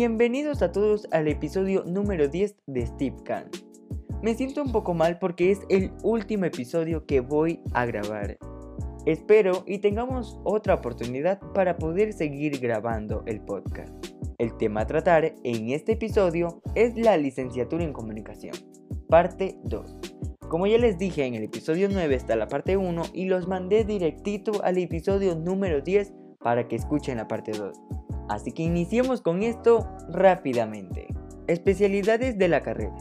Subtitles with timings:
[0.00, 3.50] Bienvenidos a todos al episodio número 10 de Steve Khan.
[4.22, 8.38] Me siento un poco mal porque es el último episodio que voy a grabar.
[9.04, 13.92] Espero y tengamos otra oportunidad para poder seguir grabando el podcast.
[14.38, 18.54] El tema a tratar en este episodio es la licenciatura en comunicación,
[19.06, 19.96] parte 2.
[20.48, 23.84] Como ya les dije en el episodio 9 está la parte 1 y los mandé
[23.84, 27.78] directito al episodio número 10 para que escuchen la parte 2.
[28.30, 31.08] Así que iniciemos con esto rápidamente.
[31.48, 32.96] Especialidades de la carrera.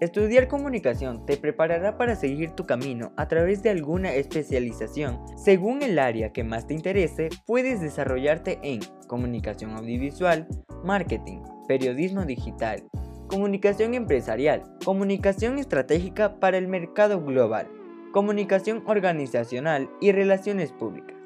[0.00, 5.20] Estudiar comunicación te preparará para seguir tu camino a través de alguna especialización.
[5.36, 10.48] Según el área que más te interese, puedes desarrollarte en comunicación audiovisual,
[10.82, 12.82] marketing, periodismo digital,
[13.28, 17.68] comunicación empresarial, comunicación estratégica para el mercado global,
[18.12, 21.16] comunicación organizacional y relaciones públicas.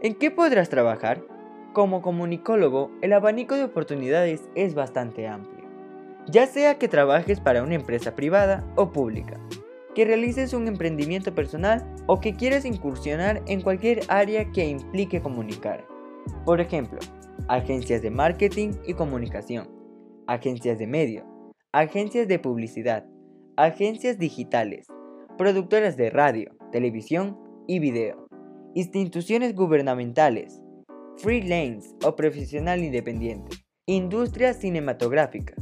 [0.00, 1.24] ¿En qué podrás trabajar?
[1.72, 5.68] Como comunicólogo, el abanico de oportunidades es bastante amplio,
[6.26, 9.38] ya sea que trabajes para una empresa privada o pública,
[9.94, 15.86] que realices un emprendimiento personal o que quieras incursionar en cualquier área que implique comunicar.
[16.44, 16.98] Por ejemplo,
[17.48, 19.68] agencias de marketing y comunicación,
[20.26, 21.26] agencias de medio,
[21.72, 23.04] agencias de publicidad,
[23.56, 24.86] agencias digitales,
[25.36, 28.26] productoras de radio, televisión y video,
[28.74, 30.62] instituciones gubernamentales,
[31.18, 35.54] freelance o profesional independiente, industria cinematográfica.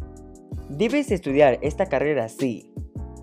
[0.69, 2.73] Debes estudiar esta carrera sí.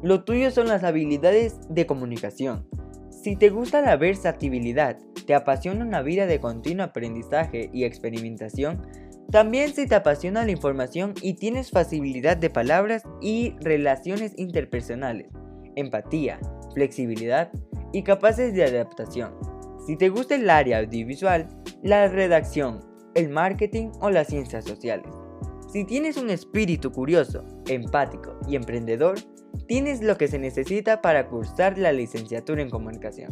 [0.01, 2.67] Lo tuyo son las habilidades de comunicación.
[3.09, 8.81] Si te gusta la versatilidad, te apasiona una vida de continuo aprendizaje y experimentación,
[9.31, 15.27] también si te apasiona la información y tienes facilidad de palabras y relaciones interpersonales,
[15.75, 16.39] empatía,
[16.73, 17.51] flexibilidad
[17.93, 19.33] y capaces de adaptación.
[19.85, 21.47] Si te gusta el área audiovisual,
[21.83, 22.79] la redacción,
[23.13, 25.11] el marketing o las ciencias sociales.
[25.67, 29.19] Si tienes un espíritu curioso, empático y emprendedor,
[29.67, 33.31] tienes lo que se necesita para cursar la licenciatura en comunicación.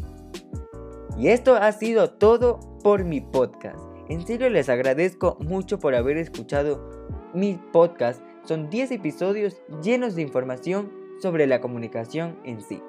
[1.18, 3.80] Y esto ha sido todo por mi podcast.
[4.10, 8.22] En serio les agradezco mucho por haber escuchado mi podcast.
[8.44, 12.82] Son 10 episodios llenos de información sobre la comunicación en sí.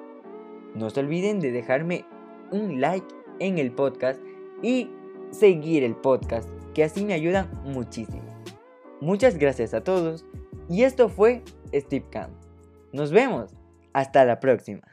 [0.75, 2.05] No se olviden de dejarme
[2.51, 3.07] un like
[3.39, 4.19] en el podcast
[4.61, 4.89] y
[5.33, 8.23] seguir el podcast, que así me ayudan muchísimo.
[9.01, 10.25] Muchas gracias a todos
[10.69, 12.33] y esto fue Steve Camp.
[12.91, 13.53] Nos vemos.
[13.93, 14.92] Hasta la próxima.